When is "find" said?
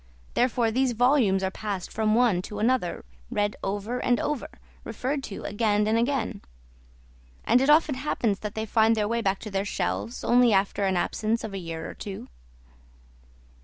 8.65-8.95